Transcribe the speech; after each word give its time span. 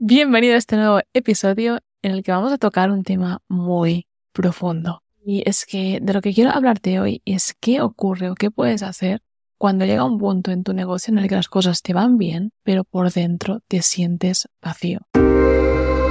Bienvenido 0.00 0.54
a 0.54 0.58
este 0.58 0.76
nuevo 0.76 1.00
episodio 1.12 1.80
en 2.02 2.12
el 2.12 2.22
que 2.22 2.30
vamos 2.30 2.52
a 2.52 2.58
tocar 2.58 2.92
un 2.92 3.02
tema 3.02 3.42
muy 3.48 4.06
profundo. 4.32 5.02
Y 5.26 5.42
es 5.44 5.66
que 5.66 5.98
de 6.00 6.12
lo 6.12 6.20
que 6.20 6.32
quiero 6.32 6.52
hablarte 6.52 7.00
hoy 7.00 7.20
es 7.24 7.56
qué 7.58 7.80
ocurre 7.80 8.30
o 8.30 8.36
qué 8.36 8.52
puedes 8.52 8.84
hacer 8.84 9.22
cuando 9.58 9.84
llega 9.86 10.04
un 10.04 10.18
punto 10.18 10.52
en 10.52 10.62
tu 10.62 10.72
negocio 10.72 11.10
en 11.10 11.18
el 11.18 11.28
que 11.28 11.34
las 11.34 11.48
cosas 11.48 11.82
te 11.82 11.94
van 11.94 12.16
bien, 12.16 12.52
pero 12.62 12.84
por 12.84 13.10
dentro 13.10 13.58
te 13.66 13.82
sientes 13.82 14.48
vacío. 14.62 15.00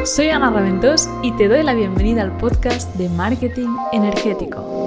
Soy 0.03 0.27
Ana 0.31 0.49
Raventós 0.49 1.07
y 1.23 1.31
te 1.37 1.47
doy 1.47 1.63
la 1.63 1.73
bienvenida 1.73 2.23
al 2.23 2.35
podcast 2.35 2.93
de 2.97 3.07
Marketing 3.07 3.73
Energético. 3.93 4.85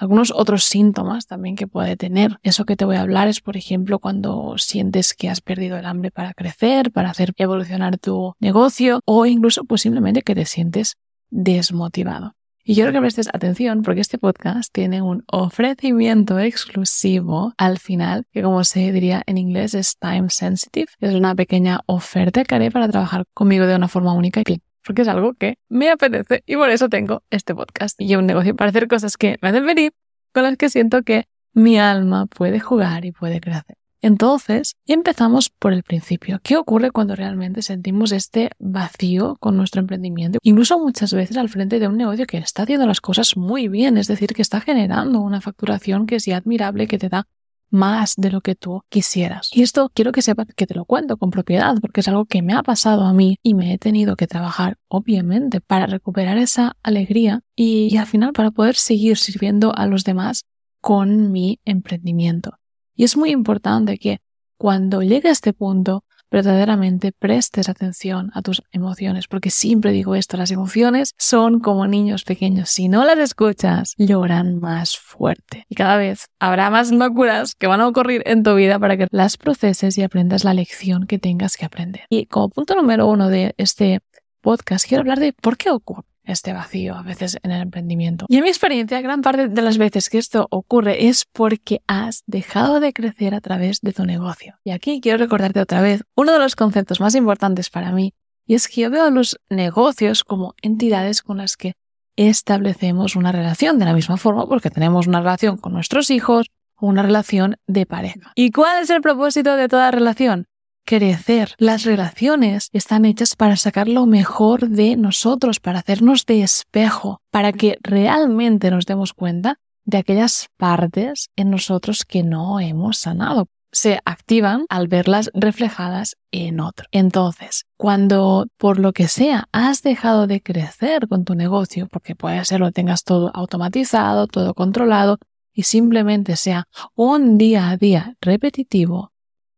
Algunos 0.00 0.32
otros 0.34 0.64
síntomas 0.64 1.26
también 1.26 1.56
que 1.56 1.66
puede 1.66 1.94
tener. 1.94 2.38
Eso 2.42 2.64
que 2.64 2.74
te 2.74 2.86
voy 2.86 2.96
a 2.96 3.02
hablar 3.02 3.28
es, 3.28 3.42
por 3.42 3.58
ejemplo, 3.58 3.98
cuando 3.98 4.54
sientes 4.56 5.12
que 5.12 5.28
has 5.28 5.42
perdido 5.42 5.76
el 5.76 5.84
hambre 5.84 6.10
para 6.10 6.32
crecer, 6.32 6.90
para 6.90 7.10
hacer 7.10 7.34
evolucionar 7.36 7.98
tu 7.98 8.34
negocio 8.40 9.00
o 9.04 9.26
incluso 9.26 9.64
posiblemente 9.64 10.22
que 10.22 10.34
te 10.34 10.46
sientes 10.46 10.96
desmotivado. 11.28 12.34
Y 12.64 12.74
quiero 12.74 12.92
que 12.92 13.00
prestes 13.00 13.28
atención 13.32 13.82
porque 13.82 14.00
este 14.00 14.16
podcast 14.16 14.72
tiene 14.72 15.02
un 15.02 15.22
ofrecimiento 15.26 16.38
exclusivo 16.38 17.52
al 17.58 17.78
final, 17.78 18.24
que 18.32 18.42
como 18.42 18.64
se 18.64 18.92
diría 18.92 19.22
en 19.26 19.36
inglés 19.36 19.74
es 19.74 19.98
time 19.98 20.30
sensitive. 20.30 20.86
Es 21.00 21.14
una 21.14 21.34
pequeña 21.34 21.80
oferta 21.84 22.44
que 22.44 22.54
haré 22.54 22.70
para 22.70 22.88
trabajar 22.88 23.24
conmigo 23.34 23.66
de 23.66 23.76
una 23.76 23.88
forma 23.88 24.14
única 24.14 24.40
y 24.40 24.44
porque 24.84 25.02
es 25.02 25.08
algo 25.08 25.34
que 25.34 25.58
me 25.68 25.90
apetece 25.90 26.42
y 26.46 26.56
por 26.56 26.70
eso 26.70 26.88
tengo 26.88 27.22
este 27.30 27.54
podcast 27.54 28.00
y 28.00 28.14
un 28.16 28.26
negocio 28.26 28.54
para 28.56 28.70
hacer 28.70 28.88
cosas 28.88 29.16
que 29.16 29.38
me 29.40 29.48
hacen 29.48 29.66
venir, 29.66 29.92
con 30.32 30.44
las 30.44 30.56
que 30.56 30.68
siento 30.68 31.02
que 31.02 31.26
mi 31.52 31.78
alma 31.78 32.26
puede 32.26 32.60
jugar 32.60 33.04
y 33.04 33.12
puede 33.12 33.40
crecer. 33.40 33.76
Entonces, 34.02 34.76
empezamos 34.86 35.50
por 35.50 35.74
el 35.74 35.82
principio. 35.82 36.40
¿Qué 36.42 36.56
ocurre 36.56 36.90
cuando 36.90 37.14
realmente 37.14 37.60
sentimos 37.60 38.12
este 38.12 38.50
vacío 38.58 39.36
con 39.40 39.58
nuestro 39.58 39.82
emprendimiento? 39.82 40.38
Incluso 40.42 40.78
muchas 40.78 41.12
veces 41.12 41.36
al 41.36 41.50
frente 41.50 41.78
de 41.78 41.86
un 41.86 41.98
negocio 41.98 42.24
que 42.26 42.38
está 42.38 42.62
haciendo 42.62 42.86
las 42.86 43.02
cosas 43.02 43.36
muy 43.36 43.68
bien, 43.68 43.98
es 43.98 44.06
decir, 44.06 44.32
que 44.32 44.40
está 44.40 44.62
generando 44.62 45.20
una 45.20 45.42
facturación 45.42 46.06
que 46.06 46.16
es 46.16 46.28
admirable, 46.28 46.86
que 46.86 46.98
te 46.98 47.10
da 47.10 47.26
más 47.70 48.14
de 48.16 48.30
lo 48.30 48.40
que 48.40 48.54
tú 48.54 48.82
quisieras. 48.88 49.50
Y 49.52 49.62
esto 49.62 49.90
quiero 49.94 50.12
que 50.12 50.22
sepas 50.22 50.48
que 50.54 50.66
te 50.66 50.74
lo 50.74 50.84
cuento 50.84 51.16
con 51.16 51.30
propiedad 51.30 51.76
porque 51.80 52.00
es 52.00 52.08
algo 52.08 52.26
que 52.26 52.42
me 52.42 52.54
ha 52.54 52.62
pasado 52.62 53.04
a 53.04 53.12
mí 53.12 53.38
y 53.42 53.54
me 53.54 53.72
he 53.72 53.78
tenido 53.78 54.16
que 54.16 54.26
trabajar 54.26 54.76
obviamente 54.88 55.60
para 55.60 55.86
recuperar 55.86 56.38
esa 56.38 56.76
alegría 56.82 57.42
y, 57.56 57.96
al 57.96 58.06
final 58.06 58.32
para 58.32 58.50
poder 58.50 58.76
seguir 58.76 59.16
sirviendo 59.16 59.74
a 59.76 59.86
los 59.86 60.04
demás 60.04 60.44
con 60.80 61.30
mi 61.30 61.60
emprendimiento. 61.64 62.58
Y 62.94 63.04
es 63.04 63.16
muy 63.16 63.30
importante 63.30 63.98
que 63.98 64.20
cuando 64.56 65.02
llegue 65.02 65.28
a 65.28 65.32
este 65.32 65.52
punto 65.52 66.04
verdaderamente 66.30 67.12
prestes 67.12 67.68
atención 67.68 68.30
a 68.34 68.42
tus 68.42 68.62
emociones, 68.72 69.26
porque 69.28 69.50
siempre 69.50 69.92
digo 69.92 70.14
esto, 70.14 70.36
las 70.36 70.50
emociones 70.50 71.14
son 71.18 71.60
como 71.60 71.86
niños 71.86 72.24
pequeños, 72.24 72.70
si 72.70 72.88
no 72.88 73.04
las 73.04 73.18
escuchas, 73.18 73.94
lloran 73.98 74.58
más 74.60 74.96
fuerte. 74.96 75.64
Y 75.68 75.74
cada 75.74 75.96
vez 75.96 76.26
habrá 76.38 76.70
más 76.70 76.92
locuras 76.92 77.54
que 77.54 77.66
van 77.66 77.80
a 77.80 77.88
ocurrir 77.88 78.22
en 78.26 78.42
tu 78.42 78.54
vida 78.54 78.78
para 78.78 78.96
que 78.96 79.06
las 79.10 79.36
proceses 79.36 79.96
y 79.98 80.02
aprendas 80.02 80.44
la 80.44 80.54
lección 80.54 81.06
que 81.06 81.18
tengas 81.18 81.56
que 81.56 81.66
aprender. 81.66 82.02
Y 82.08 82.26
como 82.26 82.48
punto 82.48 82.74
número 82.74 83.06
uno 83.06 83.28
de 83.28 83.54
este 83.58 84.00
podcast, 84.40 84.86
quiero 84.86 85.02
hablar 85.02 85.20
de 85.20 85.32
por 85.32 85.56
qué 85.56 85.70
ocurre 85.70 86.09
este 86.32 86.52
vacío 86.52 86.94
a 86.94 87.02
veces 87.02 87.38
en 87.42 87.50
el 87.50 87.62
emprendimiento. 87.62 88.26
Y 88.28 88.36
en 88.36 88.42
mi 88.42 88.48
experiencia, 88.48 89.00
gran 89.00 89.22
parte 89.22 89.48
de 89.48 89.62
las 89.62 89.78
veces 89.78 90.08
que 90.08 90.18
esto 90.18 90.46
ocurre 90.50 91.08
es 91.08 91.24
porque 91.24 91.82
has 91.86 92.22
dejado 92.26 92.80
de 92.80 92.92
crecer 92.92 93.34
a 93.34 93.40
través 93.40 93.80
de 93.80 93.92
tu 93.92 94.04
negocio. 94.04 94.58
Y 94.64 94.70
aquí 94.70 95.00
quiero 95.00 95.18
recordarte 95.18 95.60
otra 95.60 95.80
vez 95.80 96.02
uno 96.14 96.32
de 96.32 96.38
los 96.38 96.56
conceptos 96.56 97.00
más 97.00 97.14
importantes 97.14 97.70
para 97.70 97.92
mí, 97.92 98.14
y 98.46 98.54
es 98.54 98.68
que 98.68 98.82
yo 98.82 98.90
veo 98.90 99.04
a 99.04 99.10
los 99.10 99.38
negocios 99.48 100.24
como 100.24 100.54
entidades 100.62 101.22
con 101.22 101.38
las 101.38 101.56
que 101.56 101.74
establecemos 102.16 103.16
una 103.16 103.32
relación 103.32 103.78
de 103.78 103.84
la 103.84 103.94
misma 103.94 104.16
forma 104.16 104.46
porque 104.46 104.70
tenemos 104.70 105.06
una 105.06 105.20
relación 105.20 105.56
con 105.56 105.72
nuestros 105.72 106.10
hijos 106.10 106.50
una 106.80 107.02
relación 107.02 107.56
de 107.66 107.86
pareja. 107.86 108.32
¿Y 108.34 108.50
cuál 108.50 108.82
es 108.82 108.90
el 108.90 109.00
propósito 109.00 109.56
de 109.56 109.68
toda 109.68 109.90
relación? 109.90 110.46
Crecer. 110.90 111.54
Las 111.56 111.84
relaciones 111.84 112.68
están 112.72 113.04
hechas 113.04 113.36
para 113.36 113.54
sacar 113.54 113.86
lo 113.86 114.06
mejor 114.06 114.68
de 114.68 114.96
nosotros, 114.96 115.60
para 115.60 115.78
hacernos 115.78 116.26
de 116.26 116.42
espejo, 116.42 117.20
para 117.30 117.52
que 117.52 117.78
realmente 117.80 118.72
nos 118.72 118.86
demos 118.86 119.12
cuenta 119.12 119.60
de 119.84 119.98
aquellas 119.98 120.48
partes 120.56 121.28
en 121.36 121.50
nosotros 121.50 122.04
que 122.04 122.24
no 122.24 122.58
hemos 122.58 122.98
sanado. 122.98 123.46
Se 123.70 124.00
activan 124.04 124.64
al 124.68 124.88
verlas 124.88 125.30
reflejadas 125.32 126.16
en 126.32 126.58
otro. 126.58 126.88
Entonces, 126.90 127.66
cuando 127.76 128.48
por 128.56 128.80
lo 128.80 128.92
que 128.92 129.06
sea 129.06 129.46
has 129.52 129.82
dejado 129.82 130.26
de 130.26 130.42
crecer 130.42 131.06
con 131.06 131.24
tu 131.24 131.36
negocio, 131.36 131.86
porque 131.86 132.16
puede 132.16 132.44
ser 132.44 132.58
lo 132.58 132.72
tengas 132.72 133.04
todo 133.04 133.30
automatizado, 133.32 134.26
todo 134.26 134.54
controlado, 134.54 135.18
y 135.52 135.62
simplemente 135.62 136.34
sea 136.34 136.64
un 136.96 137.38
día 137.38 137.70
a 137.70 137.76
día 137.76 138.16
repetitivo, 138.20 139.09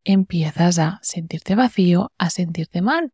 empiezas 0.05 0.79
a 0.79 0.99
sentirte 1.03 1.55
vacío, 1.55 2.13
a 2.19 2.31
sentirte 2.31 2.83
mal. 2.83 3.13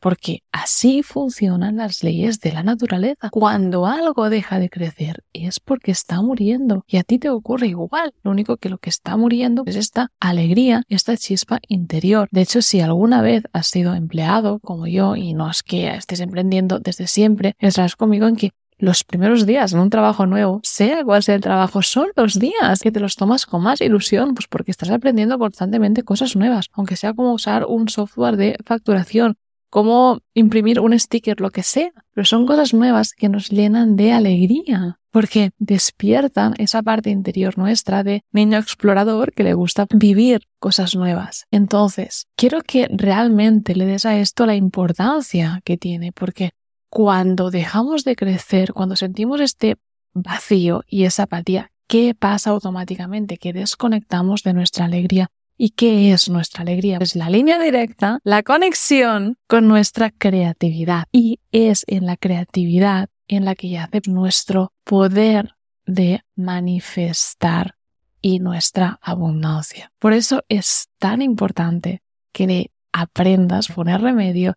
Porque 0.00 0.40
así 0.50 1.02
funcionan 1.02 1.76
las 1.76 2.02
leyes 2.02 2.40
de 2.40 2.52
la 2.52 2.62
naturaleza. 2.62 3.28
Cuando 3.30 3.84
algo 3.84 4.30
deja 4.30 4.58
de 4.58 4.70
crecer 4.70 5.24
es 5.34 5.60
porque 5.60 5.90
está 5.90 6.22
muriendo. 6.22 6.84
Y 6.86 6.96
a 6.96 7.02
ti 7.02 7.18
te 7.18 7.28
ocurre 7.28 7.66
igual. 7.66 8.14
Lo 8.22 8.30
único 8.30 8.56
que 8.56 8.70
lo 8.70 8.78
que 8.78 8.88
está 8.88 9.18
muriendo 9.18 9.62
es 9.66 9.76
esta 9.76 10.10
alegría, 10.18 10.84
esta 10.88 11.18
chispa 11.18 11.60
interior. 11.68 12.28
De 12.32 12.40
hecho, 12.40 12.62
si 12.62 12.80
alguna 12.80 13.20
vez 13.20 13.42
has 13.52 13.66
sido 13.66 13.94
empleado 13.94 14.58
como 14.60 14.86
yo 14.86 15.16
y 15.16 15.34
no 15.34 15.50
es 15.50 15.62
que 15.62 15.90
estés 15.90 16.20
emprendiendo 16.20 16.78
desde 16.78 17.06
siempre, 17.06 17.54
estarás 17.58 17.94
conmigo 17.94 18.26
en 18.26 18.36
que 18.36 18.52
los 18.80 19.04
primeros 19.04 19.46
días 19.46 19.72
en 19.72 19.78
un 19.78 19.90
trabajo 19.90 20.26
nuevo, 20.26 20.60
sea 20.62 21.04
cual 21.04 21.22
sea 21.22 21.36
el 21.36 21.40
trabajo, 21.40 21.82
son 21.82 22.08
los 22.16 22.38
días 22.38 22.80
que 22.80 22.90
te 22.90 23.00
los 23.00 23.16
tomas 23.16 23.46
con 23.46 23.62
más 23.62 23.80
ilusión, 23.80 24.34
pues 24.34 24.46
porque 24.48 24.70
estás 24.70 24.90
aprendiendo 24.90 25.38
constantemente 25.38 26.02
cosas 26.02 26.34
nuevas, 26.36 26.68
aunque 26.72 26.96
sea 26.96 27.12
como 27.12 27.32
usar 27.32 27.66
un 27.66 27.88
software 27.88 28.36
de 28.36 28.56
facturación, 28.64 29.36
como 29.68 30.18
imprimir 30.34 30.80
un 30.80 30.98
sticker, 30.98 31.40
lo 31.40 31.50
que 31.50 31.62
sea, 31.62 31.90
pero 32.12 32.24
son 32.24 32.46
cosas 32.46 32.74
nuevas 32.74 33.12
que 33.12 33.28
nos 33.28 33.50
llenan 33.50 33.96
de 33.96 34.12
alegría, 34.12 34.98
porque 35.10 35.50
despiertan 35.58 36.54
esa 36.58 36.82
parte 36.82 37.10
interior 37.10 37.56
nuestra 37.56 38.02
de 38.02 38.22
niño 38.32 38.58
explorador 38.58 39.32
que 39.32 39.44
le 39.44 39.54
gusta 39.54 39.86
vivir 39.92 40.42
cosas 40.58 40.96
nuevas. 40.96 41.46
Entonces, 41.50 42.26
quiero 42.36 42.62
que 42.62 42.88
realmente 42.90 43.74
le 43.76 43.86
des 43.86 44.06
a 44.06 44.16
esto 44.18 44.46
la 44.46 44.56
importancia 44.56 45.60
que 45.64 45.76
tiene, 45.76 46.12
porque 46.12 46.50
cuando 46.90 47.50
dejamos 47.50 48.04
de 48.04 48.16
crecer, 48.16 48.72
cuando 48.72 48.96
sentimos 48.96 49.40
este 49.40 49.76
vacío 50.12 50.82
y 50.88 51.04
esa 51.04 51.22
apatía, 51.22 51.70
¿qué 51.86 52.14
pasa 52.14 52.50
automáticamente? 52.50 53.38
Que 53.38 53.52
desconectamos 53.52 54.42
de 54.42 54.52
nuestra 54.52 54.84
alegría. 54.84 55.30
¿Y 55.56 55.70
qué 55.70 56.12
es 56.12 56.28
nuestra 56.28 56.62
alegría? 56.62 56.98
Es 57.00 57.16
la 57.16 57.30
línea 57.30 57.58
directa, 57.58 58.18
la 58.24 58.42
conexión 58.42 59.36
con 59.46 59.68
nuestra 59.68 60.10
creatividad. 60.10 61.04
Y 61.12 61.38
es 61.52 61.84
en 61.86 62.06
la 62.06 62.16
creatividad 62.16 63.08
en 63.28 63.44
la 63.44 63.54
que 63.54 63.68
yace 63.68 64.00
nuestro 64.06 64.72
poder 64.84 65.54
de 65.86 66.22
manifestar 66.34 67.76
y 68.20 68.40
nuestra 68.40 68.98
abundancia. 69.02 69.92
Por 69.98 70.12
eso 70.12 70.42
es 70.48 70.88
tan 70.98 71.22
importante 71.22 72.02
que 72.32 72.70
aprendas 72.92 73.70
a 73.70 73.74
poner 73.74 74.00
remedio 74.00 74.54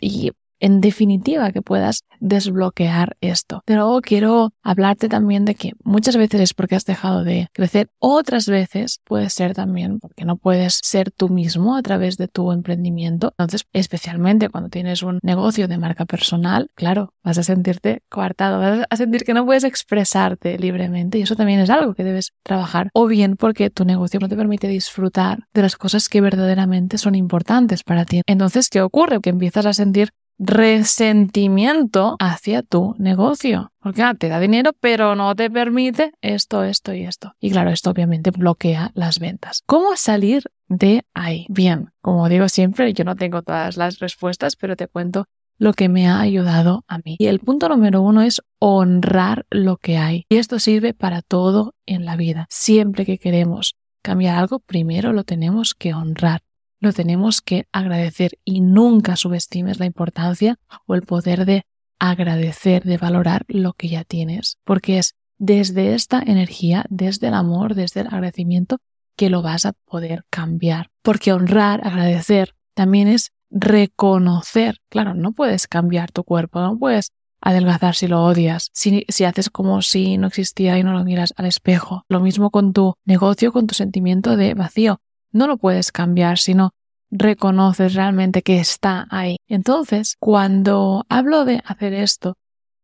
y 0.00 0.32
en 0.64 0.80
definitiva 0.80 1.52
que 1.52 1.60
puedas 1.60 2.04
desbloquear 2.20 3.18
esto. 3.20 3.62
De 3.66 3.74
luego 3.74 4.00
quiero 4.00 4.54
hablarte 4.62 5.10
también 5.10 5.44
de 5.44 5.56
que 5.56 5.72
muchas 5.84 6.16
veces 6.16 6.40
es 6.40 6.54
porque 6.54 6.74
has 6.74 6.86
dejado 6.86 7.22
de 7.22 7.48
crecer, 7.52 7.90
otras 7.98 8.48
veces 8.48 9.02
puede 9.04 9.28
ser 9.28 9.52
también 9.52 10.00
porque 10.00 10.24
no 10.24 10.38
puedes 10.38 10.80
ser 10.82 11.10
tú 11.10 11.28
mismo 11.28 11.76
a 11.76 11.82
través 11.82 12.16
de 12.16 12.28
tu 12.28 12.50
emprendimiento. 12.50 13.32
Entonces, 13.32 13.66
especialmente 13.74 14.48
cuando 14.48 14.70
tienes 14.70 15.02
un 15.02 15.18
negocio 15.22 15.68
de 15.68 15.76
marca 15.76 16.06
personal, 16.06 16.70
claro, 16.74 17.12
vas 17.22 17.36
a 17.36 17.42
sentirte 17.42 18.00
coartado, 18.08 18.58
vas 18.58 18.86
a 18.88 18.96
sentir 18.96 19.24
que 19.24 19.34
no 19.34 19.44
puedes 19.44 19.64
expresarte 19.64 20.58
libremente 20.58 21.18
y 21.18 21.22
eso 21.22 21.36
también 21.36 21.60
es 21.60 21.68
algo 21.68 21.92
que 21.92 22.04
debes 22.04 22.32
trabajar. 22.42 22.88
O 22.94 23.06
bien 23.06 23.36
porque 23.36 23.68
tu 23.68 23.84
negocio 23.84 24.18
no 24.18 24.30
te 24.30 24.36
permite 24.36 24.68
disfrutar 24.68 25.40
de 25.52 25.60
las 25.60 25.76
cosas 25.76 26.08
que 26.08 26.22
verdaderamente 26.22 26.96
son 26.96 27.16
importantes 27.16 27.82
para 27.82 28.06
ti. 28.06 28.22
Entonces, 28.26 28.70
¿qué 28.70 28.80
ocurre? 28.80 29.20
Que 29.20 29.28
empiezas 29.28 29.66
a 29.66 29.74
sentir 29.74 30.08
resentimiento 30.38 32.16
hacia 32.18 32.62
tu 32.62 32.94
negocio. 32.98 33.72
Porque 33.80 34.02
ah, 34.02 34.14
te 34.14 34.28
da 34.28 34.40
dinero, 34.40 34.72
pero 34.78 35.14
no 35.14 35.34
te 35.34 35.50
permite 35.50 36.12
esto, 36.20 36.64
esto 36.64 36.94
y 36.94 37.04
esto. 37.04 37.34
Y 37.40 37.50
claro, 37.50 37.70
esto 37.70 37.90
obviamente 37.90 38.30
bloquea 38.30 38.90
las 38.94 39.18
ventas. 39.18 39.62
¿Cómo 39.66 39.96
salir 39.96 40.44
de 40.68 41.04
ahí? 41.14 41.46
Bien, 41.48 41.90
como 42.00 42.28
digo 42.28 42.48
siempre, 42.48 42.92
yo 42.92 43.04
no 43.04 43.16
tengo 43.16 43.42
todas 43.42 43.76
las 43.76 43.98
respuestas, 43.98 44.56
pero 44.56 44.76
te 44.76 44.88
cuento 44.88 45.26
lo 45.58 45.72
que 45.72 45.88
me 45.88 46.08
ha 46.08 46.20
ayudado 46.20 46.84
a 46.88 46.98
mí. 46.98 47.16
Y 47.18 47.26
el 47.26 47.40
punto 47.40 47.68
número 47.68 48.02
uno 48.02 48.22
es 48.22 48.42
honrar 48.58 49.46
lo 49.50 49.76
que 49.76 49.98
hay. 49.98 50.26
Y 50.28 50.36
esto 50.36 50.58
sirve 50.58 50.94
para 50.94 51.22
todo 51.22 51.74
en 51.86 52.04
la 52.04 52.16
vida. 52.16 52.46
Siempre 52.50 53.06
que 53.06 53.18
queremos 53.18 53.76
cambiar 54.02 54.36
algo, 54.36 54.58
primero 54.60 55.12
lo 55.12 55.24
tenemos 55.24 55.74
que 55.74 55.94
honrar, 55.94 56.42
lo 56.84 56.92
tenemos 56.92 57.40
que 57.40 57.66
agradecer 57.72 58.38
y 58.44 58.60
nunca 58.60 59.16
subestimes 59.16 59.80
la 59.80 59.86
importancia 59.86 60.58
o 60.86 60.94
el 60.94 61.02
poder 61.02 61.44
de 61.44 61.66
agradecer, 61.98 62.84
de 62.84 62.98
valorar 62.98 63.44
lo 63.48 63.72
que 63.72 63.88
ya 63.88 64.04
tienes, 64.04 64.58
porque 64.64 64.98
es 64.98 65.14
desde 65.38 65.94
esta 65.94 66.22
energía, 66.24 66.84
desde 66.90 67.28
el 67.28 67.34
amor, 67.34 67.74
desde 67.74 68.02
el 68.02 68.06
agradecimiento, 68.06 68.78
que 69.16 69.30
lo 69.30 69.42
vas 69.42 69.66
a 69.66 69.72
poder 69.72 70.24
cambiar. 70.30 70.90
Porque 71.02 71.32
honrar, 71.32 71.86
agradecer, 71.86 72.54
también 72.74 73.08
es 73.08 73.32
reconocer. 73.50 74.78
Claro, 74.88 75.14
no 75.14 75.32
puedes 75.32 75.66
cambiar 75.66 76.12
tu 76.12 76.24
cuerpo, 76.24 76.60
no 76.60 76.78
puedes 76.78 77.12
adelgazar 77.40 77.94
si 77.94 78.08
lo 78.08 78.24
odias, 78.24 78.70
si, 78.72 79.04
si, 79.08 79.24
haces 79.24 79.50
como 79.50 79.82
si 79.82 80.16
no 80.16 80.28
existiera 80.28 80.78
y 80.78 80.82
no 80.82 80.92
lo 80.92 81.04
miras 81.04 81.34
al 81.36 81.46
espejo. 81.46 82.04
Lo 82.08 82.20
mismo 82.20 82.50
con 82.50 82.72
tu 82.72 82.94
negocio, 83.04 83.52
con 83.52 83.66
tu 83.66 83.74
sentimiento 83.74 84.36
de 84.36 84.54
vacío. 84.54 85.00
No 85.34 85.46
lo 85.48 85.56
puedes 85.56 85.90
cambiar 85.92 86.38
si 86.38 86.54
no 86.54 86.70
reconoces 87.10 87.94
realmente 87.94 88.42
que 88.42 88.60
está 88.60 89.06
ahí. 89.10 89.36
Entonces, 89.48 90.16
cuando 90.20 91.04
hablo 91.08 91.44
de 91.44 91.60
hacer 91.66 91.92
esto, 91.92 92.36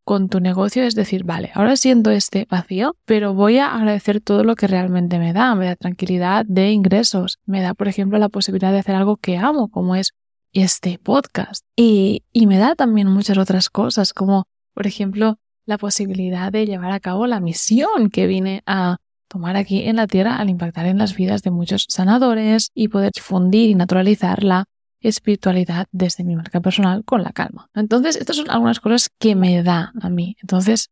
con 0.05 0.29
tu 0.29 0.41
negocio 0.41 0.83
es 0.83 0.97
decir, 0.97 1.23
vale, 1.23 1.53
ahora 1.55 1.77
siento 1.77 2.11
este 2.11 2.49
vacío, 2.51 2.97
pero 3.05 3.35
voy 3.35 3.59
a 3.59 3.73
agradecer 3.73 4.21
todo 4.21 4.43
lo 4.43 4.57
que 4.57 4.67
realmente 4.67 5.21
me 5.21 5.33
da. 5.33 5.55
Me 5.55 5.67
da 5.67 5.77
tranquilidad 5.77 6.45
de 6.45 6.73
ingresos, 6.73 7.39
me 7.47 7.61
da, 7.61 7.75
por 7.75 7.87
ejemplo, 7.87 8.19
la 8.19 8.29
posibilidad 8.29 8.73
de 8.73 8.81
hacer 8.81 8.97
algo 8.97 9.17
que 9.17 9.37
amo, 9.37 9.69
como 9.69 9.95
es 9.95 10.11
este 10.53 10.99
podcast. 10.99 11.65
Y, 11.77 12.25
y 12.33 12.49
me 12.49 12.59
da 12.59 12.75
también 12.75 13.07
muchas 13.07 13.39
otras 13.39 13.71
cosas, 13.71 14.13
como, 14.13 14.49
por 14.75 14.89
ejemplo, 14.89 15.39
la 15.67 15.79
posibilidad 15.79 16.51
de 16.51 16.67
llevar 16.67 16.91
a 16.91 16.99
cabo 16.99 17.29
la 17.29 17.39
misión 17.39 18.11
que 18.11 18.27
vine 18.27 18.65
a 18.67 18.97
tomar 19.31 19.57
aquí 19.57 19.85
en 19.85 19.97
la 19.97 20.09
Tierra 20.09 20.37
al 20.37 20.51
impactar 20.51 20.87
en 20.87 20.99
las 20.99 21.15
vidas 21.15 21.43
de 21.43 21.51
muchos 21.51 21.87
sanadores 21.89 22.71
y 22.75 22.89
poder 22.89 23.13
difundir 23.15 23.71
y 23.71 23.75
naturalizar 23.75 24.43
la 24.43 24.65
espiritualidad 25.01 25.87
desde 25.93 26.25
mi 26.25 26.35
marca 26.37 26.61
personal 26.61 27.05
con 27.05 27.23
la 27.23 27.31
calma. 27.31 27.69
Entonces, 27.75 28.17
estas 28.17 28.37
son 28.37 28.51
algunas 28.51 28.81
cosas 28.81 29.09
que 29.19 29.37
me 29.37 29.63
da 29.63 29.93
a 30.03 30.11
mí. 30.11 30.37
Entonces, 30.43 30.91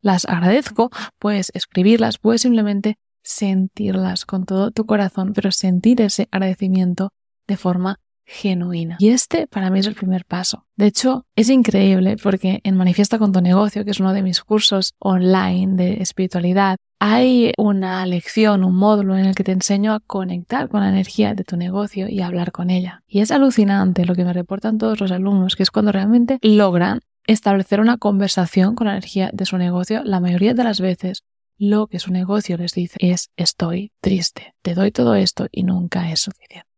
las 0.00 0.24
agradezco, 0.24 0.90
puedes 1.18 1.50
escribirlas, 1.52 2.18
puedes 2.18 2.42
simplemente 2.42 2.96
sentirlas 3.22 4.24
con 4.24 4.46
todo 4.46 4.70
tu 4.70 4.86
corazón, 4.86 5.32
pero 5.34 5.50
sentir 5.50 6.00
ese 6.00 6.28
agradecimiento 6.30 7.10
de 7.46 7.56
forma 7.56 7.98
genuina. 8.30 8.96
Y 9.00 9.08
este 9.08 9.46
para 9.48 9.70
mí 9.70 9.80
es 9.80 9.86
el 9.86 9.94
primer 9.94 10.24
paso. 10.24 10.66
De 10.76 10.86
hecho, 10.86 11.26
es 11.34 11.50
increíble 11.50 12.16
porque 12.22 12.60
en 12.62 12.76
Manifiesta 12.76 13.18
con 13.18 13.32
tu 13.32 13.40
negocio, 13.40 13.84
que 13.84 13.90
es 13.90 14.00
uno 14.00 14.12
de 14.12 14.22
mis 14.22 14.40
cursos 14.42 14.94
online 15.00 15.74
de 15.74 16.00
espiritualidad, 16.00 16.76
hay 17.00 17.52
una 17.58 18.06
lección, 18.06 18.62
un 18.62 18.76
módulo 18.76 19.16
en 19.16 19.24
el 19.24 19.34
que 19.34 19.42
te 19.42 19.52
enseño 19.52 19.94
a 19.94 20.00
conectar 20.00 20.68
con 20.68 20.80
la 20.80 20.90
energía 20.90 21.34
de 21.34 21.44
tu 21.44 21.56
negocio 21.56 22.08
y 22.08 22.20
hablar 22.20 22.52
con 22.52 22.70
ella. 22.70 23.02
Y 23.08 23.20
es 23.20 23.32
alucinante 23.32 24.04
lo 24.04 24.14
que 24.14 24.24
me 24.24 24.32
reportan 24.32 24.78
todos 24.78 25.00
los 25.00 25.10
alumnos, 25.10 25.56
que 25.56 25.64
es 25.64 25.70
cuando 25.70 25.92
realmente 25.92 26.38
logran 26.42 27.00
establecer 27.26 27.80
una 27.80 27.96
conversación 27.96 28.74
con 28.74 28.86
la 28.86 28.92
energía 28.92 29.30
de 29.32 29.46
su 29.46 29.58
negocio, 29.58 30.04
la 30.04 30.20
mayoría 30.20 30.54
de 30.54 30.64
las 30.64 30.80
veces 30.80 31.24
lo 31.58 31.88
que 31.88 31.98
su 31.98 32.12
negocio 32.12 32.56
les 32.56 32.72
dice 32.72 32.96
es 33.00 33.30
estoy 33.36 33.92
triste, 34.00 34.54
te 34.62 34.74
doy 34.74 34.92
todo 34.92 35.14
esto 35.14 35.46
y 35.50 35.62
nunca 35.64 36.10
es 36.10 36.20
suficiente. 36.20 36.69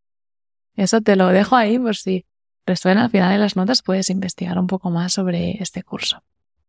Eso 0.77 1.01
te 1.01 1.17
lo 1.17 1.29
dejo 1.29 1.57
ahí 1.57 1.79
por 1.79 1.97
si 1.97 2.25
resuena 2.67 3.05
al 3.05 3.11
final 3.11 3.33
de 3.33 3.39
las 3.39 3.57
notas 3.57 3.83
puedes 3.83 4.11
investigar 4.11 4.59
un 4.59 4.67
poco 4.67 4.91
más 4.91 5.13
sobre 5.13 5.63
este 5.63 5.83
curso. 5.83 6.23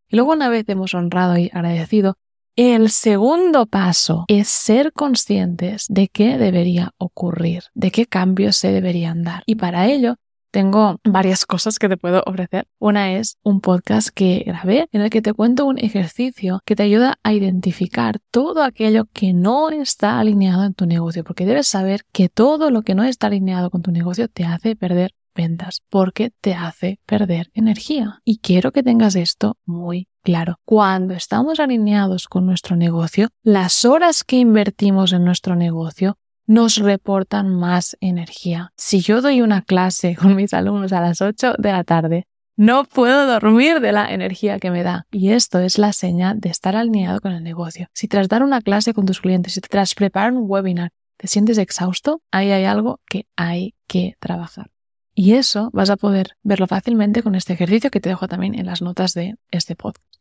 Y 0.07 0.15
luego 0.15 0.33
una 0.33 0.49
vez 0.49 0.67
hemos 0.67 0.93
honrado 0.93 1.37
y 1.37 1.49
agradecido, 1.53 2.17
el 2.55 2.91
segundo 2.91 3.65
paso 3.65 4.25
es 4.27 4.47
ser 4.47 4.93
conscientes 4.93 5.87
de 5.89 6.07
qué 6.07 6.37
debería 6.37 6.91
ocurrir, 6.97 7.63
de 7.73 7.89
qué 7.89 8.05
cambios 8.05 8.57
se 8.57 8.71
deberían 8.71 9.23
dar. 9.23 9.41
Y 9.47 9.55
para 9.55 9.87
ello 9.87 10.17
tengo 10.53 10.99
varias 11.03 11.47
cosas 11.47 11.79
que 11.79 11.89
te 11.89 11.97
puedo 11.97 12.21
ofrecer. 12.27 12.67
Una 12.77 13.13
es 13.13 13.37
un 13.41 13.59
podcast 13.59 14.09
que 14.09 14.43
grabé 14.45 14.87
en 14.91 15.01
el 15.01 15.09
que 15.09 15.23
te 15.23 15.33
cuento 15.33 15.65
un 15.65 15.79
ejercicio 15.79 16.61
que 16.63 16.75
te 16.75 16.83
ayuda 16.83 17.17
a 17.23 17.33
identificar 17.33 18.19
todo 18.29 18.61
aquello 18.63 19.05
que 19.11 19.33
no 19.33 19.71
está 19.71 20.19
alineado 20.19 20.63
en 20.63 20.75
tu 20.75 20.85
negocio, 20.85 21.23
porque 21.23 21.47
debes 21.47 21.67
saber 21.67 22.05
que 22.11 22.29
todo 22.29 22.69
lo 22.69 22.83
que 22.83 22.93
no 22.93 23.03
está 23.03 23.27
alineado 23.27 23.71
con 23.71 23.81
tu 23.81 23.91
negocio 23.91 24.27
te 24.27 24.45
hace 24.45 24.75
perder 24.75 25.15
ventas, 25.33 25.81
porque 25.89 26.31
te 26.39 26.53
hace 26.53 26.99
perder 27.07 27.49
energía. 27.55 28.21
Y 28.23 28.37
quiero 28.37 28.71
que 28.71 28.83
tengas 28.83 29.15
esto 29.15 29.57
muy 29.65 30.07
claro. 30.21 30.59
Cuando 30.65 31.15
estamos 31.15 31.59
alineados 31.59 32.27
con 32.27 32.45
nuestro 32.45 32.75
negocio, 32.75 33.29
las 33.41 33.85
horas 33.85 34.23
que 34.23 34.37
invertimos 34.37 35.13
en 35.13 35.25
nuestro 35.25 35.55
negocio 35.55 36.17
nos 36.45 36.77
reportan 36.77 37.53
más 37.53 37.97
energía. 38.01 38.71
Si 38.77 39.01
yo 39.01 39.21
doy 39.21 39.41
una 39.41 39.61
clase 39.61 40.15
con 40.19 40.35
mis 40.35 40.53
alumnos 40.53 40.93
a 40.93 41.01
las 41.01 41.21
8 41.21 41.55
de 41.57 41.71
la 41.71 41.83
tarde, 41.83 42.27
no 42.55 42.83
puedo 42.83 43.25
dormir 43.25 43.79
de 43.79 43.91
la 43.91 44.13
energía 44.13 44.59
que 44.59 44.69
me 44.69 44.83
da. 44.83 45.07
Y 45.11 45.31
esto 45.31 45.59
es 45.59 45.79
la 45.79 45.91
señal 45.91 46.39
de 46.39 46.49
estar 46.49 46.75
alineado 46.75 47.19
con 47.19 47.31
el 47.31 47.43
negocio. 47.43 47.87
Si 47.93 48.07
tras 48.07 48.27
dar 48.27 48.43
una 48.43 48.61
clase 48.61 48.93
con 48.93 49.07
tus 49.07 49.21
clientes, 49.21 49.53
si 49.53 49.61
tras 49.61 49.95
preparar 49.95 50.33
un 50.33 50.45
webinar, 50.47 50.91
te 51.17 51.27
sientes 51.27 51.57
exhausto, 51.57 52.21
ahí 52.31 52.51
hay 52.51 52.65
algo 52.65 52.99
que 53.09 53.25
hay 53.35 53.73
que 53.87 54.15
trabajar. 54.19 54.69
Y 55.15 55.33
eso 55.33 55.69
vas 55.73 55.89
a 55.89 55.97
poder 55.97 56.37
verlo 56.43 56.67
fácilmente 56.67 57.23
con 57.23 57.35
este 57.35 57.53
ejercicio 57.53 57.91
que 57.91 57.99
te 57.99 58.09
dejo 58.09 58.27
también 58.27 58.55
en 58.55 58.65
las 58.65 58.81
notas 58.81 59.13
de 59.13 59.35
este 59.51 59.75
podcast. 59.75 60.12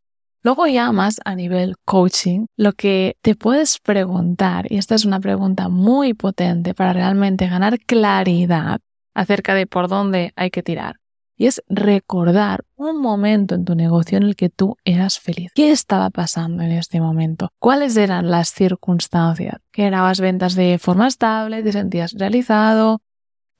Luego 0.45 0.67
ya 0.67 0.91
más 0.91 1.21
a 1.25 1.37
nivel 1.37 1.77
coaching, 1.85 2.47
lo 2.57 2.73
que 2.73 3.17
te 3.23 3.37
puedes 3.37 3.79
preguntar, 3.79 4.67
y 4.71 4.77
esta 4.77 4.97
es 4.97 5.05
una 5.05 5.21
pregunta 5.21 5.69
muy 5.69 6.15
potente 6.15 6.75
para 6.75 6.93
realmente 6.93 7.47
ganar 7.47 7.79
claridad 7.79 8.81
acerca 9.15 9.55
de 9.55 9.69
por 9.69 9.87
dónde 9.87 10.33
hay 10.35 10.51
que 10.51 10.65
tirar, 10.65 10.97
y 11.37 11.47
es 11.47 11.63
recordar 11.69 12.65
un 12.75 13.01
momento 13.01 13.55
en 13.55 13.65
tu 13.65 13.77
negocio 13.77 14.19
en 14.19 14.25
el 14.25 14.35
que 14.35 14.49
tú 14.49 14.77
eras 14.85 15.21
feliz. 15.21 15.53
¿Qué 15.55 15.71
estaba 15.71 16.11
pasando 16.11 16.65
en 16.65 16.73
este 16.73 17.01
momento? 17.01 17.51
¿Cuáles 17.61 17.97
eran 17.97 18.29
las 18.29 18.51
circunstancias? 18.51 19.61
¿Generabas 19.73 20.19
ventas 20.19 20.57
de 20.57 20.79
forma 20.81 21.07
estable? 21.07 21.63
¿Te 21.63 21.71
sentías 21.71 22.15
realizado? 22.15 23.01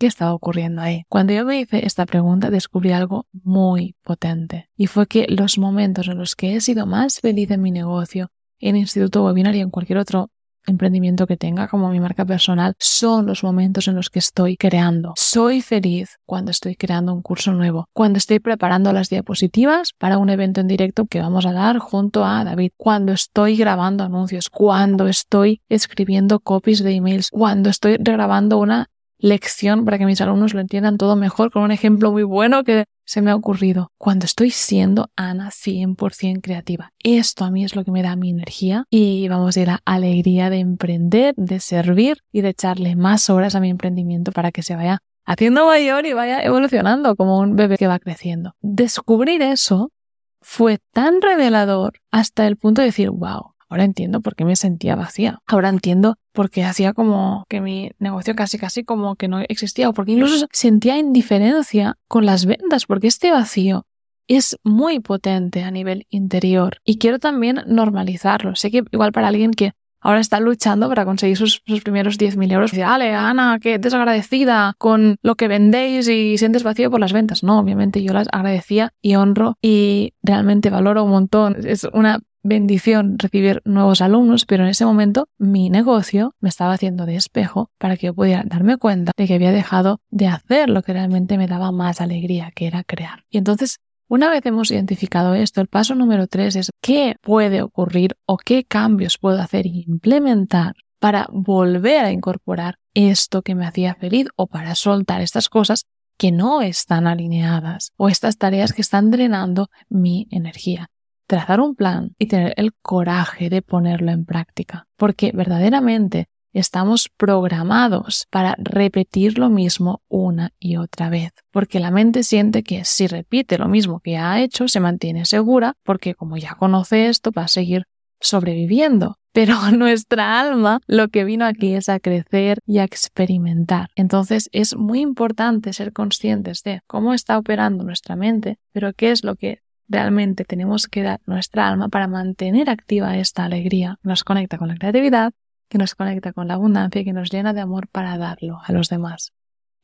¿Qué 0.03 0.09
estaba 0.09 0.35
ocurriendo 0.35 0.83
ahí? 0.83 1.05
Cuando 1.09 1.33
yo 1.33 1.45
me 1.45 1.61
hice 1.61 1.87
esta 1.87 2.07
pregunta 2.07 2.51
descubrí 2.51 2.91
algo 2.91 3.29
muy 3.45 3.95
potente 4.03 4.69
y 4.77 4.89
fue 4.89 5.07
que 5.07 5.29
los 5.29 5.59
momentos 5.59 6.09
en 6.09 6.19
los 6.19 6.35
que 6.35 6.57
he 6.57 6.61
sido 6.61 6.87
más 6.87 7.21
feliz 7.21 7.53
en 7.53 7.63
mi 7.63 7.71
negocio, 7.71 8.33
en 8.59 8.75
Instituto 8.75 9.25
Webinar 9.25 9.55
y 9.55 9.61
en 9.61 9.71
cualquier 9.71 9.99
otro 9.99 10.33
emprendimiento 10.67 11.29
que 11.29 11.37
tenga 11.37 11.69
como 11.69 11.89
mi 11.89 12.01
marca 12.01 12.25
personal 12.25 12.75
son 12.81 13.27
los 13.27 13.45
momentos 13.45 13.87
en 13.87 13.95
los 13.95 14.11
que 14.11 14.19
estoy 14.19 14.57
creando. 14.57 15.13
Soy 15.17 15.61
feliz 15.61 16.19
cuando 16.27 16.51
estoy 16.51 16.75
creando 16.75 17.15
un 17.15 17.23
curso 17.23 17.53
nuevo, 17.53 17.87
cuando 17.93 18.19
estoy 18.19 18.41
preparando 18.41 18.93
las 18.93 19.09
diapositivas 19.09 19.93
para 19.97 20.19
un 20.19 20.31
evento 20.31 20.61
en 20.61 20.67
directo 20.67 21.07
que 21.07 21.21
vamos 21.21 21.47
a 21.47 21.53
dar 21.53 21.79
junto 21.79 22.25
a 22.25 22.43
David, 22.43 22.73
cuando 22.77 23.13
estoy 23.13 23.57
grabando 23.57 24.03
anuncios, 24.03 24.51
cuando 24.51 25.07
estoy 25.07 25.63
escribiendo 25.69 26.41
copies 26.41 26.83
de 26.83 26.91
emails, 26.91 27.29
cuando 27.31 27.71
estoy 27.71 27.99
regrabando 28.01 28.59
una 28.59 28.89
lección 29.23 29.85
para 29.87 29.97
que 29.97 30.05
mis 30.05 30.21
alumnos 30.21 30.53
lo 30.53 30.61
entiendan 30.61 30.99
todo 30.99 31.17
mejor 31.17 31.51
con 31.51 31.63
un 31.63 31.71
ejemplo 31.71 32.13
muy 32.13 32.25
bueno 32.25 32.65
que 32.65 32.85
se 33.05 33.23
me 33.23 33.31
ha 33.31 33.37
ocurrido. 33.37 33.91
Cuando 33.97 34.27
estoy 34.27 34.51
siendo 34.51 35.11
Ana 35.17 35.51
100% 35.51 36.41
creativa. 36.43 36.93
Esto 37.03 37.45
a 37.45 37.51
mí 37.51 37.65
es 37.65 37.75
lo 37.75 37.85
que 37.85 37.91
me 37.91 38.03
da 38.03 38.17
mi 38.17 38.31
energía 38.31 38.85
y 38.91 39.27
vamos 39.29 39.57
a 39.57 39.61
ir 39.61 39.71
a 39.71 39.81
alegría 39.85 40.51
de 40.51 40.59
emprender, 40.59 41.35
de 41.37 41.61
servir 41.61 42.19
y 42.33 42.43
de 42.43 42.51
echarle 42.51 42.97
más 42.97 43.31
horas 43.31 43.55
a 43.55 43.61
mi 43.61 43.71
emprendimiento 43.71 44.33
para 44.33 44.51
que 44.51 44.63
se 44.63 44.77
vaya 44.77 44.99
haciendo 45.25 45.67
mayor 45.67 46.05
y 46.05 46.13
vaya 46.13 46.43
evolucionando 46.43 47.15
como 47.17 47.39
un 47.39 47.55
bebé 47.55 47.79
que 47.79 47.87
va 47.87 47.99
creciendo. 47.99 48.55
Descubrir 48.61 49.41
eso 49.41 49.93
fue 50.41 50.79
tan 50.93 51.23
revelador 51.23 52.01
hasta 52.11 52.47
el 52.47 52.57
punto 52.57 52.83
de 52.83 52.87
decir, 52.87 53.11
wow, 53.11 53.52
Ahora 53.73 53.85
entiendo 53.85 54.21
por 54.21 54.35
qué 54.35 54.45
me 54.45 54.55
sentía 54.55 54.97
vacía. 54.97 55.39
Ahora 55.47 55.71
entiendo 55.71 56.17
por 56.33 56.51
qué 56.51 56.63
hacía 56.63 56.93
como 56.93 57.47
que 57.49 57.63
mi 57.63 57.91
negocio 57.99 58.35
casi 58.35 58.59
casi 58.59 58.85
como 58.85 59.17
que 59.17 59.29
no 59.29 59.41
existía 59.49 59.89
o 59.89 59.95
porque 59.95 60.13
incluso 60.13 60.47
sentía 60.53 60.99
indiferencia 60.99 61.97
con 62.07 62.27
las 62.27 62.45
ventas 62.45 62.85
porque 62.85 63.07
este 63.07 63.31
vacío 63.31 63.87
es 64.29 64.59
muy 64.63 65.01
potente 65.01 65.63
a 65.63 65.71
nivel 65.71 66.07
interior 66.11 66.81
y 66.85 66.99
quiero 66.99 67.19
también 67.19 67.63
normalizarlo. 67.67 68.57
Sé 68.57 68.71
que 68.71 68.85
igual 68.93 69.11
para 69.11 69.29
alguien 69.29 69.53
que 69.53 69.73
ahora 70.03 70.21
está 70.21 70.39
luchando 70.39 70.91
para 70.91 71.07
conseguir 71.07 71.39
sus, 71.39 71.63
sus 71.67 71.81
primeros 71.81 72.19
10.000 72.19 72.53
euros. 72.53 72.73
Dice, 72.73 72.85
Ale, 72.85 73.15
Ana, 73.15 73.59
qué 73.59 73.79
desagradecida 73.79 74.75
con 74.77 75.17
lo 75.23 75.35
que 75.37 75.49
vendéis 75.49 76.09
y 76.09 76.37
sientes 76.37 76.63
vacío 76.63 76.91
por 76.91 77.01
las 77.01 77.15
ventas. 77.15 77.43
No, 77.43 77.59
obviamente 77.59 78.03
yo 78.03 78.13
las 78.13 78.29
agradecía 78.33 78.93
y 79.01 79.15
honro 79.15 79.57
y 79.63 80.13
realmente 80.23 80.69
valoro 80.69 81.05
un 81.05 81.11
montón. 81.11 81.57
Es 81.65 81.85
una 81.93 82.21
bendición 82.43 83.19
recibir 83.19 83.63
nuevos 83.65 84.01
alumnos, 84.01 84.45
pero 84.45 84.65
en 84.65 84.71
ese 84.71 84.85
momento 84.85 85.29
mi 85.39 85.71
negocio 85.71 86.35
me 86.41 86.49
estaba 86.49 86.75
haciendo 86.75 87.07
de 87.07 87.17
espejo 87.17 87.71
para 87.79 87.97
que 87.97 88.07
yo 88.07 88.15
pudiera 88.15 88.43
darme 88.45 88.77
cuenta 88.77 89.13
de 89.17 89.27
que 89.27 89.35
había 89.35 89.53
dejado 89.53 90.01
de 90.11 90.27
hacer 90.27 90.69
lo 90.69 90.83
que 90.83 90.93
realmente 90.93 91.39
me 91.39 91.47
daba 91.47 91.73
más 91.73 92.01
alegría, 92.01 92.51
que 92.55 92.67
era 92.67 92.85
crear. 92.85 93.25
Y 93.31 93.39
entonces, 93.39 93.79
una 94.09 94.29
vez 94.29 94.45
hemos 94.45 94.71
identificado 94.71 95.35
esto, 95.35 95.61
el 95.61 95.69
paso 95.69 95.95
número 95.95 96.27
tres 96.27 96.57
es 96.57 96.71
qué 96.83 97.17
puede 97.23 97.63
ocurrir 97.63 98.17
o 98.27 98.37
qué 98.37 98.65
cambios 98.65 99.19
puedo 99.19 99.41
hacer 99.41 99.67
e 99.67 99.85
implementar 99.87 100.75
para 100.99 101.29
volver 101.33 102.05
a 102.05 102.13
incorporar 102.13 102.77
esto 102.95 103.43
que 103.43 103.55
me 103.55 103.67
hacía 103.67 103.95
feliz 103.95 104.29
o 104.37 104.47
para 104.47 104.75
soltar 104.75 105.21
estas 105.21 105.49
cosas 105.49 105.87
que 106.17 106.31
no 106.31 106.63
están 106.63 107.07
alineadas 107.07 107.93
o 107.97 108.09
estas 108.09 108.37
tareas 108.37 108.73
que 108.73 108.83
están 108.83 109.11
drenando 109.11 109.69
mi 109.89 110.29
energía. 110.31 110.92
Trazar 111.33 111.63
un 111.63 111.75
plan 111.75 112.15
y 112.19 112.27
tener 112.27 112.53
el 112.59 112.75
coraje 112.75 113.49
de 113.49 113.63
ponerlo 113.63 114.11
en 114.11 114.27
práctica, 114.27 114.87
porque 114.99 115.33
verdaderamente 115.33 116.27
estamos 116.53 117.09
programados 117.17 118.27
para 118.29 118.55
repetir 118.59 119.39
lo 119.39 119.49
mismo 119.49 120.03
una 120.11 120.51
y 120.61 120.77
otra 120.77 121.09
vez, 121.09 121.33
porque 121.51 121.81
la 121.81 121.91
mente 121.91 122.23
siente 122.23 122.63
que 122.63 122.85
si 122.85 123.07
repite 123.07 123.57
lo 123.57 123.67
mismo 123.67 124.01
que 124.01 124.19
ha 124.19 124.43
hecho, 124.43 124.69
se 124.69 124.81
mantiene 124.81 125.25
segura, 125.25 125.73
porque 125.85 126.15
como 126.15 126.37
ya 126.37 126.55
conoce 126.55 127.07
esto, 127.09 127.31
va 127.33 127.45
a 127.45 127.49
seguir 127.49 127.85
sobreviviendo. 128.21 129.17
Pero 129.33 129.55
nuestra 129.71 130.39
alma 130.39 130.81
lo 130.87 131.09
que 131.09 131.25
vino 131.25 131.47
aquí 131.47 131.73
es 131.73 131.89
a 131.89 131.99
crecer 131.99 132.59
y 132.67 132.77
a 132.77 132.85
experimentar. 132.85 133.89
Entonces 133.97 134.51
es 134.53 134.77
muy 134.77 135.01
importante 135.01 135.73
ser 135.73 135.95
conscientes 135.95 136.63
de 136.63 136.83
cómo 136.87 137.15
está 137.15 137.39
operando 137.39 137.85
nuestra 137.85 138.17
mente, 138.17 138.59
pero 138.73 138.93
qué 138.93 139.13
es 139.13 139.25
lo 139.25 139.35
que 139.35 139.63
realmente 139.89 140.45
tenemos 140.45 140.87
que 140.87 141.03
dar 141.03 141.21
nuestra 141.27 141.69
alma 141.69 141.89
para 141.89 142.09
mantener 142.09 142.71
activa 142.71 143.17
esta 143.17 143.45
alegría. 143.45 143.99
Nos 144.03 144.25
conecta 144.25 144.59
con 144.59 144.69
la 144.69 144.77
creatividad, 144.77 145.33
que 145.69 145.79
nos 145.79 145.95
conecta 145.95 146.33
con 146.33 146.49
la 146.49 146.55
abundancia 146.55 147.01
y 147.01 147.05
que 147.05 147.13
nos 147.13 147.31
llena 147.31 147.53
de 147.53 147.61
amor 147.61 147.89
para 147.89 148.19
darlo 148.19 148.61
a 148.65 148.73
los 148.73 148.89
demás. 148.89 149.33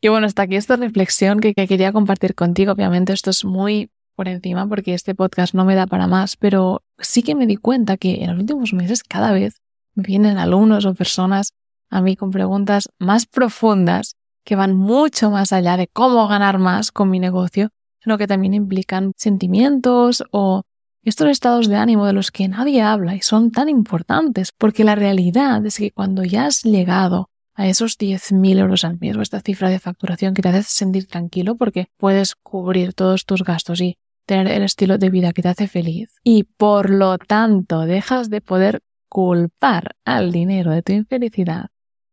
Y 0.00 0.08
bueno, 0.08 0.26
hasta 0.26 0.42
aquí 0.42 0.56
esta 0.56 0.76
reflexión 0.76 1.40
que, 1.40 1.54
que 1.54 1.66
quería 1.66 1.92
compartir 1.92 2.34
contigo. 2.34 2.72
Obviamente 2.72 3.12
esto 3.12 3.30
es 3.30 3.44
muy 3.44 3.90
por 4.14 4.28
encima 4.28 4.68
porque 4.68 4.94
este 4.94 5.14
podcast 5.14 5.54
no 5.54 5.64
me 5.64 5.74
da 5.74 5.86
para 5.86 6.06
más, 6.06 6.36
pero 6.36 6.82
sí 6.98 7.22
que 7.22 7.34
me 7.34 7.46
di 7.46 7.56
cuenta 7.56 7.96
que 7.96 8.24
en 8.24 8.30
los 8.30 8.40
últimos 8.40 8.72
meses 8.72 9.02
cada 9.02 9.32
vez 9.32 9.60
vienen 9.94 10.38
alumnos 10.38 10.84
o 10.86 10.94
personas 10.94 11.52
a 11.90 12.00
mí 12.00 12.16
con 12.16 12.30
preguntas 12.30 12.90
más 12.98 13.26
profundas 13.26 14.16
que 14.44 14.56
van 14.56 14.74
mucho 14.74 15.30
más 15.30 15.52
allá 15.52 15.76
de 15.76 15.88
cómo 15.88 16.26
ganar 16.26 16.58
más 16.58 16.90
con 16.90 17.10
mi 17.10 17.20
negocio, 17.20 17.70
sino 18.00 18.18
que 18.18 18.26
también 18.26 18.54
implican 18.54 19.12
sentimientos 19.16 20.24
o 20.30 20.62
estos 21.02 21.28
estados 21.28 21.68
de 21.68 21.76
ánimo 21.76 22.06
de 22.06 22.12
los 22.12 22.30
que 22.30 22.48
nadie 22.48 22.82
habla 22.82 23.14
y 23.14 23.22
son 23.22 23.50
tan 23.50 23.68
importantes, 23.68 24.52
porque 24.52 24.84
la 24.84 24.94
realidad 24.94 25.64
es 25.64 25.78
que 25.78 25.90
cuando 25.90 26.24
ya 26.24 26.46
has 26.46 26.62
llegado 26.62 27.30
a 27.54 27.66
esos 27.66 27.98
10.000 27.98 28.58
euros 28.58 28.84
al 28.84 28.98
mes 29.00 29.16
esta 29.16 29.40
cifra 29.40 29.68
de 29.68 29.80
facturación 29.80 30.32
que 30.32 30.42
te 30.42 30.48
hace 30.48 30.62
sentir 30.62 31.06
tranquilo 31.06 31.56
porque 31.56 31.88
puedes 31.96 32.36
cubrir 32.36 32.94
todos 32.94 33.24
tus 33.24 33.42
gastos 33.42 33.80
y 33.80 33.96
tener 34.26 34.48
el 34.48 34.62
estilo 34.62 34.96
de 34.96 35.10
vida 35.10 35.32
que 35.32 35.42
te 35.42 35.48
hace 35.48 35.66
feliz 35.66 36.14
y 36.22 36.44
por 36.44 36.90
lo 36.90 37.18
tanto 37.18 37.80
dejas 37.80 38.30
de 38.30 38.40
poder 38.40 38.80
culpar 39.08 39.96
al 40.04 40.30
dinero 40.30 40.70
de 40.70 40.82
tu 40.82 40.92
infelicidad, 40.92 41.70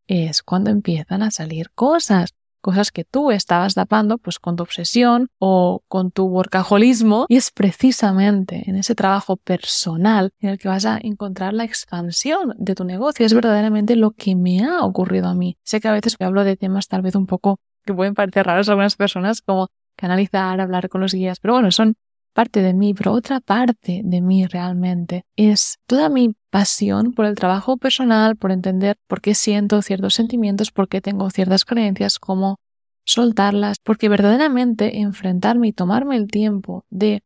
es 0.08 0.42
cuando 0.42 0.72
empiezan 0.72 1.22
a 1.22 1.30
salir 1.30 1.70
cosas, 1.72 2.34
cosas 2.66 2.92
que 2.92 3.04
tú 3.04 3.30
estabas 3.30 3.76
tapando 3.76 4.18
pues 4.18 4.40
con 4.40 4.56
tu 4.56 4.64
obsesión 4.64 5.28
o 5.38 5.84
con 5.88 6.10
tu 6.10 6.26
workaholismo 6.26 7.28
y 7.30 7.36
es 7.36 7.52
precisamente 7.52 8.64
en 8.68 8.76
ese 8.76 8.96
trabajo 8.96 9.38
personal 9.38 10.32
en 10.40 10.50
el 10.50 10.58
que 10.58 10.68
vas 10.68 10.84
a 10.86 10.98
encontrar 11.00 11.54
la 11.54 11.64
expansión 11.64 12.56
de 12.58 12.74
tu 12.74 12.84
negocio. 12.84 13.24
Es 13.24 13.36
verdaderamente 13.36 13.96
lo 13.96 14.10
que 14.10 14.36
me 14.36 14.64
ha 14.66 14.84
ocurrido 14.84 15.28
a 15.28 15.36
mí. 15.36 15.60
Sé 15.62 15.80
que 15.80 15.90
a 15.90 15.92
veces 15.92 16.16
hablo 16.20 16.44
de 16.44 16.58
temas 16.58 16.88
tal 16.88 17.04
vez 17.04 17.14
un 17.14 17.28
poco 17.28 17.60
que 17.86 17.94
pueden 17.94 18.16
parecer 18.16 18.48
raros 18.48 18.68
a 18.68 18.72
algunas 18.72 18.96
personas 18.96 19.42
como 19.42 19.68
canalizar, 19.96 20.60
hablar 20.60 20.90
con 20.90 21.02
los 21.02 21.14
guías, 21.14 21.40
pero 21.40 21.54
bueno, 21.54 21.70
son 21.70 21.94
parte 22.34 22.64
de 22.64 22.74
mí, 22.74 22.96
pero 22.96 23.12
otra 23.12 23.42
parte 23.42 24.02
de 24.04 24.22
mí 24.22 24.48
realmente 24.48 25.24
es 25.36 25.78
toda 25.86 26.10
mi 26.10 26.36
pasión 26.56 27.12
por 27.12 27.26
el 27.26 27.36
trabajo 27.36 27.76
personal, 27.76 28.38
por 28.38 28.50
entender 28.50 28.96
por 29.08 29.20
qué 29.20 29.36
siento 29.36 29.82
ciertos 29.82 30.14
sentimientos, 30.14 30.72
por 30.72 30.88
qué 30.88 31.02
tengo 31.02 31.30
ciertas 31.30 31.66
creencias, 31.66 32.18
cómo 32.18 32.62
soltarlas, 33.04 33.78
porque 33.80 34.08
verdaderamente 34.08 35.00
enfrentarme 35.02 35.68
y 35.68 35.74
tomarme 35.74 36.16
el 36.16 36.28
tiempo 36.28 36.86
de 36.90 37.24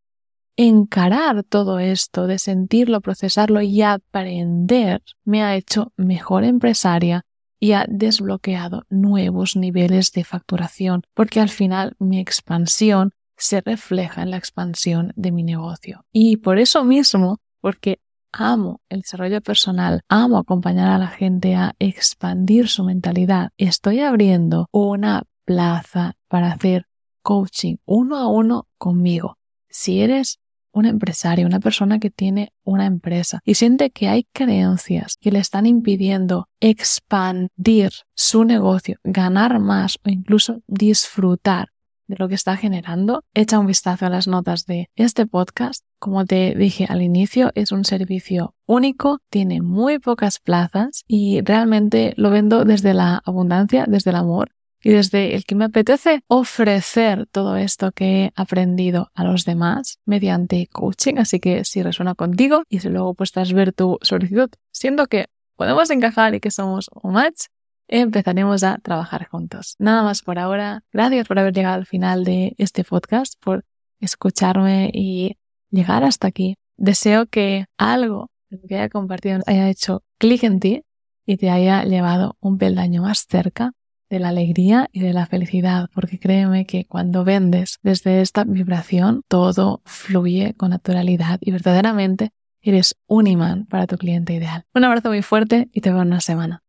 encarar 0.57 1.43
todo 1.43 1.77
esto, 1.77 2.25
de 2.25 2.39
sentirlo, 2.39 3.01
procesarlo 3.01 3.61
y 3.61 3.83
aprender, 3.83 5.03
me 5.25 5.43
ha 5.43 5.55
hecho 5.55 5.93
mejor 5.95 6.43
empresaria 6.43 7.21
y 7.59 7.73
ha 7.73 7.85
desbloqueado 7.87 8.87
nuevos 8.89 9.55
niveles 9.55 10.11
de 10.11 10.23
facturación, 10.23 11.03
porque 11.13 11.39
al 11.39 11.49
final 11.49 11.95
mi 11.99 12.19
expansión 12.19 13.11
se 13.37 13.61
refleja 13.61 14.23
en 14.23 14.31
la 14.31 14.37
expansión 14.37 15.13
de 15.15 15.31
mi 15.31 15.43
negocio. 15.43 16.03
Y 16.11 16.37
por 16.37 16.57
eso 16.57 16.83
mismo, 16.83 17.37
porque 17.61 17.99
amo 18.31 18.81
el 18.89 19.01
desarrollo 19.01 19.41
personal, 19.41 20.01
amo 20.09 20.37
acompañar 20.37 20.89
a 20.89 20.97
la 20.97 21.07
gente 21.07 21.55
a 21.55 21.75
expandir 21.79 22.67
su 22.67 22.83
mentalidad, 22.83 23.49
estoy 23.57 23.99
abriendo 23.99 24.67
una 24.71 25.23
plaza 25.45 26.13
para 26.27 26.51
hacer 26.51 26.85
coaching 27.21 27.77
uno 27.85 28.17
a 28.17 28.27
uno 28.27 28.67
conmigo. 28.77 29.37
Si 29.69 30.01
eres 30.01 30.39
un 30.71 30.85
empresario, 30.85 31.47
una 31.47 31.59
persona 31.59 31.99
que 31.99 32.09
tiene 32.09 32.53
una 32.63 32.85
empresa 32.85 33.41
y 33.43 33.55
siente 33.55 33.89
que 33.89 34.07
hay 34.07 34.27
creencias 34.31 35.17
que 35.19 35.31
le 35.31 35.39
están 35.39 35.65
impidiendo 35.65 36.47
expandir 36.59 37.91
su 38.15 38.43
negocio, 38.43 38.97
ganar 39.03 39.59
más 39.59 39.97
o 40.05 40.09
incluso 40.09 40.61
disfrutar 40.67 41.69
de 42.09 42.15
lo 42.17 42.27
que 42.27 42.35
está 42.35 42.57
generando, 42.57 43.23
echa 43.33 43.59
un 43.59 43.67
vistazo 43.67 44.07
a 44.07 44.09
las 44.09 44.27
notas 44.27 44.65
de 44.65 44.89
este 44.95 45.25
podcast. 45.27 45.85
Como 45.99 46.25
te 46.25 46.55
dije 46.55 46.85
al 46.89 47.01
inicio, 47.01 47.51
es 47.55 47.71
un 47.71 47.85
servicio 47.85 48.55
único, 48.65 49.19
tiene 49.29 49.61
muy 49.61 49.99
pocas 49.99 50.39
plazas 50.39 51.03
y 51.07 51.41
realmente 51.41 52.13
lo 52.17 52.31
vendo 52.31 52.65
desde 52.65 52.93
la 52.93 53.21
abundancia, 53.23 53.85
desde 53.87 54.09
el 54.09 54.17
amor 54.17 54.51
y 54.81 54.89
desde 54.89 55.35
el 55.35 55.43
que 55.43 55.55
me 55.55 55.65
apetece 55.65 56.21
ofrecer 56.27 57.27
todo 57.31 57.57
esto 57.57 57.91
que 57.91 58.25
he 58.25 58.31
aprendido 58.35 59.11
a 59.13 59.23
los 59.23 59.45
demás 59.45 59.99
mediante 60.05 60.67
coaching. 60.71 61.15
Así 61.17 61.39
que 61.39 61.63
si 61.63 61.83
resuena 61.83 62.15
contigo 62.15 62.63
y 62.69 62.79
si 62.79 62.89
luego 62.89 63.13
puedes 63.13 63.53
ver 63.53 63.71
tu 63.71 63.99
solicitud, 64.01 64.49
siendo 64.71 65.05
que 65.05 65.27
podemos 65.55 65.91
encajar 65.91 66.33
y 66.33 66.39
que 66.39 66.49
somos 66.49 66.89
un 67.03 67.13
match, 67.13 67.47
empezaremos 67.89 68.63
a 68.63 68.77
trabajar 68.77 69.27
juntos. 69.27 69.75
Nada 69.79 70.03
más 70.03 70.21
por 70.21 70.39
ahora. 70.39 70.83
Gracias 70.93 71.27
por 71.27 71.39
haber 71.39 71.53
llegado 71.53 71.75
al 71.75 71.85
final 71.85 72.23
de 72.23 72.55
este 72.57 72.83
podcast, 72.83 73.33
por 73.41 73.65
escucharme 73.99 74.89
y 74.93 75.37
llegar 75.69 76.03
hasta 76.03 76.27
aquí. 76.27 76.55
Deseo 76.77 77.25
que 77.25 77.65
algo 77.77 78.29
que 78.67 78.75
haya 78.75 78.89
compartido 78.89 79.39
haya 79.45 79.69
hecho 79.69 80.03
clic 80.17 80.43
en 80.43 80.59
ti 80.59 80.83
y 81.25 81.37
te 81.37 81.49
haya 81.49 81.83
llevado 81.83 82.37
un 82.39 82.57
peldaño 82.57 83.01
más 83.01 83.25
cerca 83.27 83.73
de 84.09 84.19
la 84.19 84.29
alegría 84.29 84.89
y 84.91 85.01
de 85.01 85.13
la 85.13 85.27
felicidad, 85.27 85.89
porque 85.93 86.17
créeme 86.17 86.65
que 86.65 86.85
cuando 86.85 87.23
vendes 87.23 87.77
desde 87.83 88.21
esta 88.21 88.43
vibración, 88.43 89.21
todo 89.27 89.81
fluye 89.85 90.55
con 90.55 90.71
naturalidad 90.71 91.37
y 91.41 91.51
verdaderamente 91.51 92.31
eres 92.61 92.95
un 93.07 93.27
imán 93.27 93.65
para 93.67 93.85
tu 93.85 93.97
cliente 93.97 94.33
ideal. 94.33 94.65
Un 94.73 94.83
abrazo 94.83 95.09
muy 95.09 95.21
fuerte 95.21 95.69
y 95.71 95.81
te 95.81 95.91
veo 95.91 96.01
en 96.01 96.07
una 96.07 96.21
semana. 96.21 96.63